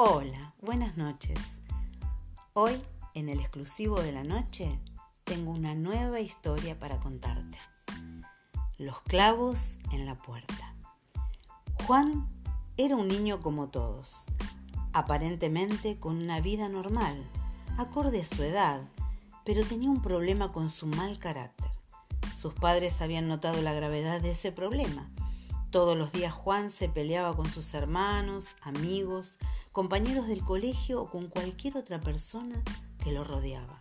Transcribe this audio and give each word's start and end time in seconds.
Hola, 0.00 0.54
buenas 0.60 0.96
noches. 0.96 1.36
Hoy, 2.54 2.80
en 3.14 3.28
el 3.28 3.40
exclusivo 3.40 4.00
de 4.00 4.12
la 4.12 4.22
noche, 4.22 4.78
tengo 5.24 5.50
una 5.50 5.74
nueva 5.74 6.20
historia 6.20 6.78
para 6.78 7.00
contarte. 7.00 7.58
Los 8.78 9.00
clavos 9.00 9.80
en 9.90 10.06
la 10.06 10.14
puerta. 10.14 10.76
Juan 11.84 12.28
era 12.76 12.94
un 12.94 13.08
niño 13.08 13.40
como 13.40 13.70
todos, 13.70 14.26
aparentemente 14.92 15.98
con 15.98 16.16
una 16.16 16.40
vida 16.40 16.68
normal, 16.68 17.20
acorde 17.76 18.20
a 18.20 18.24
su 18.24 18.44
edad, 18.44 18.80
pero 19.44 19.64
tenía 19.64 19.90
un 19.90 20.00
problema 20.00 20.52
con 20.52 20.70
su 20.70 20.86
mal 20.86 21.18
carácter. 21.18 21.72
Sus 22.36 22.54
padres 22.54 23.02
habían 23.02 23.26
notado 23.26 23.62
la 23.62 23.72
gravedad 23.72 24.20
de 24.20 24.30
ese 24.30 24.52
problema. 24.52 25.10
Todos 25.72 25.98
los 25.98 26.12
días 26.12 26.32
Juan 26.32 26.70
se 26.70 26.88
peleaba 26.88 27.34
con 27.34 27.50
sus 27.50 27.74
hermanos, 27.74 28.54
amigos, 28.62 29.38
compañeros 29.78 30.26
del 30.26 30.44
colegio 30.44 31.00
o 31.02 31.08
con 31.08 31.28
cualquier 31.28 31.76
otra 31.76 32.00
persona 32.00 32.60
que 32.98 33.12
lo 33.12 33.22
rodeaba. 33.22 33.80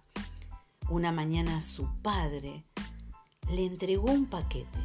Una 0.91 1.11
mañana 1.11 1.59
su 1.59 1.87
padre 2.03 2.63
le 3.49 3.65
entregó 3.65 4.11
un 4.11 4.27
paquete. 4.27 4.77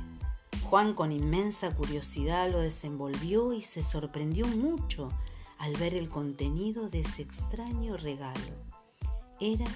Juan 0.71 0.95
con 0.95 1.13
inmensa 1.13 1.77
curiosidad 1.77 2.51
lo 2.51 2.61
desenvolvió 2.61 3.53
y 3.53 3.61
se 3.61 3.83
sorprendió 3.83 4.47
mucho 4.47 5.11
al 5.59 5.75
ver 5.75 5.95
el 5.97 6.09
contenido 6.09 6.89
de 6.89 7.01
ese 7.01 7.21
extraño 7.21 7.99
regalo. 7.99 8.57
Era 9.39 9.67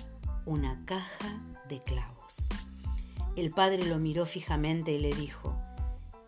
una 0.46 0.86
caja 0.86 1.38
de 1.68 1.82
clavos. 1.82 2.48
El 3.36 3.50
padre 3.50 3.84
lo 3.84 3.98
miró 3.98 4.24
fijamente 4.24 4.92
y 4.92 5.00
le 5.00 5.12
dijo, 5.12 5.54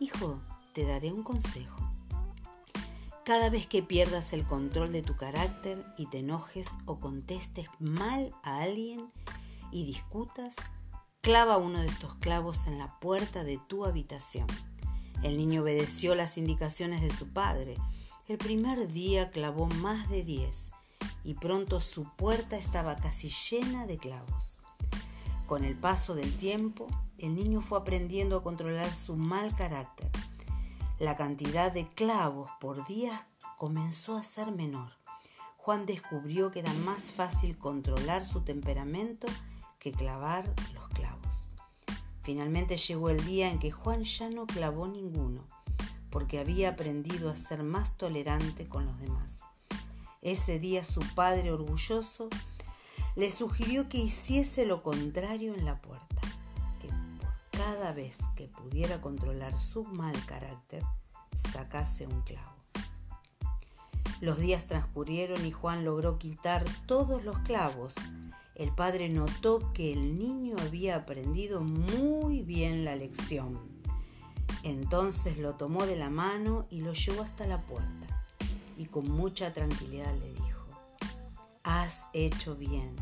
Hijo, 0.01 0.43
te 0.75 0.85
daré 0.85 1.11
un 1.11 1.23
consejo. 1.23 1.78
Cada 3.29 3.51
vez 3.51 3.67
que 3.67 3.83
pierdas 3.83 4.33
el 4.33 4.47
control 4.47 4.91
de 4.91 5.03
tu 5.03 5.15
carácter 5.15 5.85
y 5.99 6.07
te 6.07 6.21
enojes 6.21 6.79
o 6.87 6.99
contestes 6.99 7.69
mal 7.79 8.35
a 8.43 8.63
alguien 8.63 9.11
y 9.71 9.85
discutas, 9.85 10.57
clava 11.21 11.59
uno 11.59 11.81
de 11.81 11.89
estos 11.89 12.15
clavos 12.15 12.67
en 12.67 12.79
la 12.79 12.99
puerta 13.01 13.45
de 13.45 13.61
tu 13.69 13.85
habitación. 13.85 14.47
El 15.23 15.37
niño 15.37 15.61
obedeció 15.61 16.15
las 16.15 16.39
indicaciones 16.39 17.03
de 17.03 17.11
su 17.11 17.29
padre. 17.29 17.75
El 18.29 18.39
primer 18.39 18.91
día 18.91 19.31
clavó 19.31 19.67
más 19.67 20.09
de 20.09 20.23
diez 20.23 20.71
y 21.23 21.35
pronto 21.35 21.83
su 21.83 22.11
puerta 22.17 22.57
estaba 22.57 22.97
casi 22.97 23.29
llena 23.29 23.87
de 23.87 23.99
clavos. 23.99 24.59
Con 25.47 25.65
el 25.65 25.77
paso 25.77 26.15
del 26.15 26.35
tiempo, 26.39 26.87
el 27.19 27.35
niño 27.35 27.61
fue 27.61 27.77
aprendiendo 27.77 28.39
a 28.39 28.43
controlar 28.43 28.91
su 28.91 29.17
mal 29.17 29.55
carácter 29.55 30.11
la 30.99 31.15
cantidad 31.15 31.71
de 31.71 31.89
clavos 31.89 32.51
por 32.61 32.85
día 32.87 33.29
comenzó 33.57 34.17
a 34.17 34.25
ser 34.25 34.51
menor. 34.51 34.93
Juan 35.57 35.87
descubrió 35.87 36.51
que 36.51 36.59
era 36.59 36.73
más 36.73 37.13
fácil 37.13 37.57
controlar 37.57 38.25
su 38.25 38.41
temperamento 38.41 39.29
que 39.79 39.93
clavar 39.93 40.53
los 40.75 40.89
clavos. 40.89 41.49
Finalmente 42.23 42.77
llegó 42.77 43.11
el 43.11 43.25
día 43.25 43.49
en 43.49 43.61
que 43.61 43.71
Juan 43.71 44.03
ya 44.03 44.29
no 44.29 44.47
clavó 44.47 44.89
ninguno, 44.89 45.47
porque 46.11 46.41
había 46.41 46.71
aprendido 46.71 47.31
a 47.31 47.37
ser 47.37 47.63
más 47.63 47.97
tolerante 47.97 48.67
con 48.67 48.87
los 48.87 48.99
demás. 48.99 49.43
Ese 50.21 50.59
día 50.59 50.83
su 50.83 51.01
padre 51.15 51.53
orgulloso 51.53 52.29
le 53.15 53.31
sugirió 53.31 53.89
que 53.89 53.99
hiciese 53.99 54.67
lo 54.67 54.83
contrario 54.83 55.55
en 55.55 55.65
la 55.65 55.81
puerta 55.81 56.18
cada 57.59 57.93
vez 57.93 58.19
que 58.37 58.47
pudiera 58.47 59.01
controlar 59.01 59.59
su 59.59 59.83
mal 59.83 60.15
carácter, 60.27 60.85
sacase 61.35 62.07
un 62.07 62.23
clavo. 62.23 62.55
Los 64.21 64.39
días 64.39 64.69
transcurrieron 64.69 65.45
y 65.45 65.51
Juan 65.51 65.85
logró 65.85 66.19
quitar 66.19 66.65
todos 66.87 67.25
los 67.25 67.37
clavos. 67.41 67.97
El 68.55 68.73
padre 68.73 69.09
notó 69.09 69.73
que 69.73 69.93
el 69.93 70.17
niño 70.17 70.55
había 70.61 70.95
aprendido 70.95 71.61
muy 71.61 72.43
bien 72.43 72.85
la 72.85 72.95
lección. 72.95 73.59
Entonces 74.63 75.37
lo 75.37 75.57
tomó 75.57 75.85
de 75.85 75.97
la 75.97 76.11
mano 76.11 76.67
y 76.71 76.83
lo 76.83 76.93
llevó 76.93 77.23
hasta 77.23 77.45
la 77.49 77.61
puerta 77.61 78.25
y 78.77 78.87
con 78.87 79.11
mucha 79.11 79.53
tranquilidad 79.53 80.15
le 80.21 80.33
dijo, 80.33 80.65
has 81.65 82.07
hecho 82.13 82.55
bien, 82.55 82.95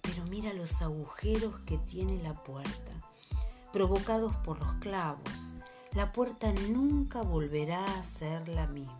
pero 0.00 0.24
mira 0.24 0.54
los 0.54 0.80
agujeros 0.80 1.58
que 1.66 1.76
tiene 1.76 2.22
la 2.22 2.32
puerta 2.32 2.89
provocados 3.72 4.34
por 4.36 4.58
los 4.58 4.74
clavos, 4.74 5.54
la 5.94 6.12
puerta 6.12 6.52
nunca 6.68 7.22
volverá 7.22 7.84
a 7.84 8.02
ser 8.02 8.48
la 8.48 8.66
misma. 8.66 8.94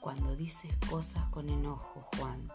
Cuando 0.00 0.36
dices 0.36 0.70
cosas 0.90 1.24
con 1.30 1.48
enojo, 1.48 2.08
Juan, 2.16 2.52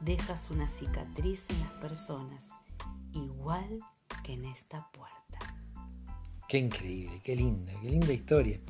dejas 0.00 0.50
una 0.50 0.68
cicatriz 0.68 1.46
en 1.50 1.60
las 1.60 1.72
personas, 1.72 2.50
igual 3.12 3.80
que 4.24 4.32
en 4.32 4.46
esta 4.46 4.88
puerta. 4.92 5.20
Qué 6.48 6.58
increíble, 6.58 7.20
qué 7.22 7.36
linda, 7.36 7.72
qué 7.80 7.90
linda 7.90 8.12
historia. 8.12 8.60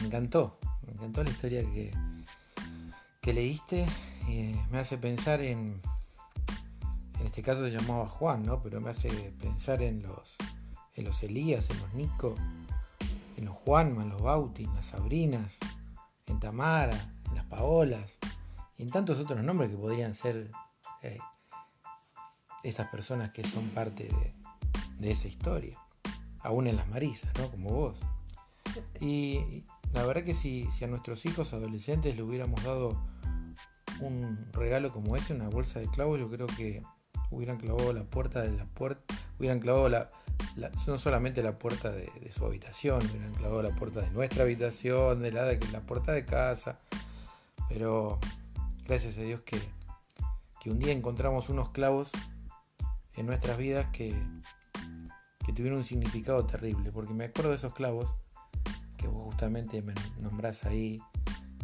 Me 0.00 0.06
encantó, 0.06 0.58
me 0.86 0.92
encantó 0.92 1.22
la 1.22 1.30
historia 1.30 1.62
que, 1.62 1.92
que 3.20 3.32
leíste. 3.32 3.86
Eh, 4.28 4.58
me 4.70 4.78
hace 4.78 4.98
pensar 4.98 5.40
en, 5.40 5.80
en 5.82 5.93
este 7.34 7.42
caso 7.42 7.64
se 7.68 7.76
llamaba 7.76 8.06
Juan, 8.06 8.44
¿no? 8.44 8.62
Pero 8.62 8.80
me 8.80 8.90
hace 8.90 9.08
pensar 9.40 9.82
en 9.82 10.04
los, 10.04 10.36
en 10.94 11.04
los 11.04 11.20
Elías, 11.24 11.68
en 11.68 11.80
los 11.80 11.92
Nico, 11.92 12.36
en 13.36 13.46
los 13.46 13.56
Juanma, 13.56 14.04
en 14.04 14.10
los 14.10 14.22
Bauti, 14.22 14.62
en 14.62 14.72
las 14.72 14.86
Sabrinas, 14.86 15.56
en 16.26 16.38
Tamara, 16.38 16.96
en 17.28 17.34
las 17.34 17.44
Paolas 17.46 18.20
y 18.78 18.84
en 18.84 18.90
tantos 18.92 19.18
otros 19.18 19.42
nombres 19.42 19.68
que 19.68 19.76
podrían 19.76 20.14
ser 20.14 20.52
eh, 21.02 21.18
esas 22.62 22.86
personas 22.86 23.32
que 23.32 23.42
son 23.42 23.68
parte 23.70 24.08
de, 25.00 25.10
esa 25.10 25.26
historia. 25.26 25.76
Aún 26.38 26.68
en 26.68 26.76
las 26.76 26.86
Marisas, 26.86 27.32
¿no? 27.36 27.50
Como 27.50 27.70
vos. 27.70 28.00
Y 29.00 29.64
la 29.92 30.06
verdad 30.06 30.22
que 30.22 30.34
si, 30.34 30.68
a 30.84 30.86
nuestros 30.86 31.26
hijos 31.26 31.52
adolescentes 31.52 32.14
le 32.14 32.22
hubiéramos 32.22 32.62
dado 32.62 32.96
un 34.00 34.52
regalo 34.52 34.92
como 34.92 35.16
ese, 35.16 35.34
una 35.34 35.48
bolsa 35.48 35.80
de 35.80 35.88
clavos, 35.88 36.20
yo 36.20 36.30
creo 36.30 36.46
que 36.46 36.84
hubieran 37.30 37.58
clavado 37.58 37.92
la 37.92 38.04
puerta 38.04 38.42
de 38.42 38.52
la 38.52 38.64
puerta, 38.64 39.14
hubieran 39.38 39.60
clavado 39.60 39.88
la, 39.88 40.08
no 40.86 40.98
solamente 40.98 41.42
la 41.42 41.54
puerta 41.54 41.90
de, 41.90 42.10
su 42.30 42.44
habitación, 42.44 42.98
hubieran 42.98 43.34
clavado 43.34 43.62
la 43.62 43.74
puerta 43.74 44.00
de 44.00 44.10
nuestra 44.10 44.44
habitación, 44.44 45.22
de 45.22 45.32
la, 45.32 45.44
de 45.44 45.58
la 45.72 45.80
puerta 45.80 46.12
de 46.12 46.24
casa. 46.24 46.78
Pero 47.68 48.18
gracias 48.86 49.18
a 49.18 49.22
Dios 49.22 49.42
que, 49.42 49.58
que 50.60 50.70
un 50.70 50.78
día 50.78 50.92
encontramos 50.92 51.48
unos 51.48 51.70
clavos 51.70 52.10
en 53.16 53.26
nuestras 53.26 53.56
vidas 53.56 53.86
que, 53.92 54.14
que 55.44 55.52
tuvieron 55.52 55.78
un 55.78 55.84
significado 55.84 56.44
terrible, 56.44 56.90
porque 56.90 57.14
me 57.14 57.26
acuerdo 57.26 57.50
de 57.50 57.56
esos 57.56 57.74
clavos 57.74 58.14
que 58.96 59.06
vos 59.06 59.22
justamente 59.22 59.82
me 59.82 59.94
nombrás 60.20 60.64
ahí, 60.64 61.00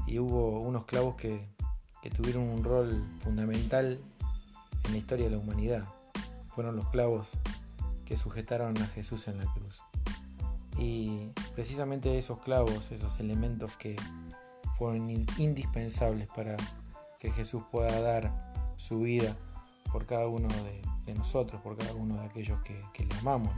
y 0.06 0.18
hubo 0.18 0.60
unos 0.60 0.84
clavos 0.84 1.14
que, 1.16 1.48
que 2.02 2.10
tuvieron 2.10 2.44
un 2.44 2.64
rol 2.64 3.04
fundamental 3.22 4.00
en 4.90 4.94
la 4.94 4.98
historia 4.98 5.26
de 5.26 5.30
la 5.30 5.38
humanidad. 5.38 5.84
Fueron 6.48 6.74
los 6.74 6.88
clavos 6.88 7.30
que 8.04 8.16
sujetaron 8.16 8.76
a 8.78 8.86
Jesús 8.88 9.28
en 9.28 9.38
la 9.38 9.44
cruz. 9.52 9.82
Y 10.78 11.30
precisamente 11.54 12.18
esos 12.18 12.40
clavos, 12.40 12.90
esos 12.90 13.20
elementos 13.20 13.76
que 13.76 13.94
fueron 14.78 15.08
indispensables 15.38 16.28
para 16.34 16.56
que 17.20 17.30
Jesús 17.30 17.62
pueda 17.70 18.00
dar 18.00 18.32
su 18.78 19.00
vida 19.00 19.36
por 19.92 20.06
cada 20.06 20.26
uno 20.26 20.48
de, 21.06 21.14
nosotros, 21.14 21.60
por 21.62 21.76
cada 21.76 21.94
uno 21.94 22.16
de 22.16 22.26
aquellos 22.26 22.60
que, 22.62 23.04
le 23.04 23.14
amamos. 23.20 23.52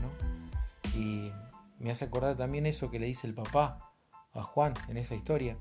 Y 0.95 1.31
me 1.79 1.89
hace 1.89 2.05
acordar 2.05 2.37
también 2.37 2.67
eso 2.67 2.91
que 2.91 2.99
le 2.99 3.07
dice 3.07 3.25
el 3.25 3.33
papá 3.33 3.91
a 4.33 4.43
Juan 4.43 4.73
en 4.87 4.97
esa 4.97 5.15
historia. 5.15 5.57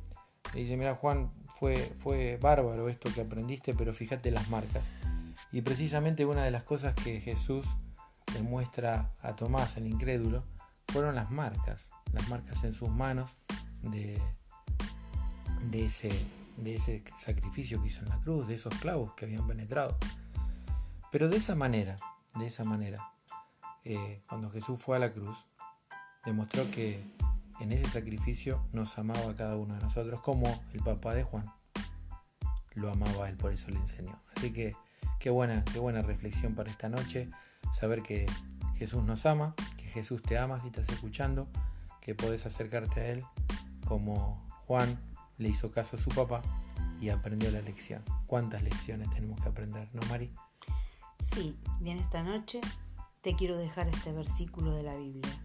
Le 0.52 0.60
dice, 0.60 0.76
mira 0.76 0.96
Juan, 0.96 1.32
fue, 1.58 1.94
fue 1.96 2.38
bárbaro 2.42 2.90
esto 2.90 3.10
que 3.14 3.22
aprendiste, 3.22 3.72
pero 3.72 3.94
fíjate 3.94 4.30
las 4.30 4.50
marcas. 4.50 4.84
Y 5.50 5.62
precisamente 5.62 6.24
una 6.24 6.44
de 6.44 6.50
las 6.50 6.62
cosas 6.62 6.94
que 6.94 7.20
Jesús 7.20 7.66
le 8.34 8.42
muestra 8.42 9.12
a 9.20 9.34
Tomás, 9.36 9.76
el 9.76 9.86
incrédulo, 9.86 10.44
fueron 10.88 11.14
las 11.14 11.30
marcas, 11.30 11.88
las 12.12 12.28
marcas 12.28 12.64
en 12.64 12.72
sus 12.72 12.90
manos 12.90 13.34
de, 13.82 14.20
de, 15.70 15.84
ese, 15.84 16.10
de 16.56 16.76
ese 16.76 17.02
sacrificio 17.16 17.80
que 17.80 17.88
hizo 17.88 18.02
en 18.02 18.10
la 18.10 18.20
cruz, 18.20 18.46
de 18.46 18.54
esos 18.54 18.74
clavos 18.76 19.14
que 19.14 19.24
habían 19.24 19.46
penetrado. 19.46 19.96
Pero 21.10 21.28
de 21.28 21.36
esa 21.36 21.54
manera, 21.54 21.96
de 22.34 22.46
esa 22.46 22.64
manera, 22.64 23.12
eh, 23.84 24.22
cuando 24.28 24.50
Jesús 24.50 24.80
fue 24.80 24.96
a 24.96 25.00
la 25.00 25.12
cruz, 25.12 25.46
demostró 26.24 26.70
que 26.70 27.04
en 27.60 27.72
ese 27.72 27.88
sacrificio 27.88 28.66
nos 28.72 28.96
amaba 28.98 29.30
a 29.30 29.36
cada 29.36 29.56
uno 29.56 29.74
de 29.74 29.80
nosotros, 29.80 30.20
como 30.20 30.62
el 30.72 30.80
papá 30.80 31.14
de 31.14 31.24
Juan 31.24 31.44
lo 32.74 32.90
amaba 32.90 33.26
a 33.26 33.28
él, 33.28 33.36
por 33.36 33.52
eso 33.52 33.68
le 33.70 33.76
enseñó. 33.76 34.18
Así 34.36 34.52
que 34.52 34.74
Qué 35.22 35.30
buena, 35.30 35.64
qué 35.72 35.78
buena 35.78 36.02
reflexión 36.02 36.56
para 36.56 36.68
esta 36.68 36.88
noche, 36.88 37.30
saber 37.72 38.02
que 38.02 38.26
Jesús 38.74 39.04
nos 39.04 39.24
ama, 39.24 39.54
que 39.76 39.84
Jesús 39.84 40.20
te 40.20 40.36
ama 40.36 40.58
si 40.60 40.66
estás 40.66 40.88
escuchando, 40.88 41.46
que 42.00 42.16
podés 42.16 42.44
acercarte 42.44 43.00
a 43.00 43.06
Él 43.06 43.24
como 43.86 44.44
Juan 44.66 44.98
le 45.38 45.50
hizo 45.50 45.70
caso 45.70 45.94
a 45.94 46.00
su 46.00 46.10
papá 46.10 46.42
y 47.00 47.10
aprendió 47.10 47.52
la 47.52 47.62
lección. 47.62 48.02
¿Cuántas 48.26 48.64
lecciones 48.64 49.10
tenemos 49.10 49.40
que 49.40 49.48
aprender, 49.48 49.88
no, 49.94 50.04
Mari? 50.08 50.34
Sí, 51.20 51.56
y 51.80 51.90
en 51.90 51.98
esta 51.98 52.24
noche 52.24 52.60
te 53.20 53.36
quiero 53.36 53.56
dejar 53.56 53.86
este 53.86 54.10
versículo 54.10 54.72
de 54.72 54.82
la 54.82 54.96
Biblia. 54.96 55.40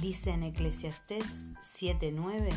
Dice 0.00 0.30
en 0.30 0.42
Eclesiastés 0.42 1.52
7:9, 1.60 2.50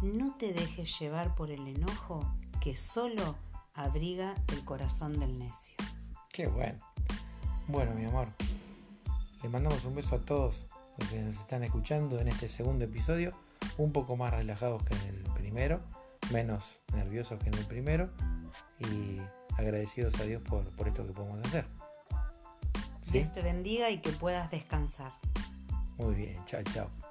no 0.00 0.36
te 0.36 0.52
dejes 0.52 0.96
llevar 1.00 1.34
por 1.34 1.50
el 1.50 1.66
enojo 1.66 2.20
que 2.60 2.76
solo 2.76 3.36
abriga 3.74 4.34
el 4.52 4.64
corazón 4.64 5.18
del 5.18 5.38
necio. 5.38 5.76
Qué 6.32 6.46
bueno. 6.46 6.78
Bueno, 7.66 7.94
mi 7.94 8.04
amor, 8.04 8.28
le 9.42 9.48
mandamos 9.48 9.84
un 9.84 9.94
beso 9.94 10.16
a 10.16 10.20
todos 10.20 10.66
los 10.98 11.08
que 11.08 11.20
nos 11.20 11.36
están 11.36 11.64
escuchando 11.64 12.20
en 12.20 12.28
este 12.28 12.48
segundo 12.48 12.84
episodio, 12.84 13.32
un 13.78 13.92
poco 13.92 14.16
más 14.16 14.32
relajados 14.32 14.82
que 14.84 14.94
en 14.94 15.02
el 15.08 15.22
primero, 15.32 15.80
menos 16.32 16.80
nerviosos 16.94 17.38
que 17.42 17.48
en 17.48 17.54
el 17.54 17.66
primero 17.66 18.10
y 18.78 19.18
agradecidos 19.58 20.18
a 20.20 20.24
Dios 20.24 20.42
por, 20.42 20.64
por 20.76 20.88
esto 20.88 21.06
que 21.06 21.12
podemos 21.12 21.40
hacer. 21.46 21.64
Dios 23.10 23.32
te 23.32 23.42
bendiga 23.42 23.90
y 23.90 23.98
que 23.98 24.10
puedas 24.10 24.50
descansar. 24.50 25.12
Muy 25.96 26.14
bien, 26.14 26.44
chao, 26.44 26.62
chao. 26.64 27.03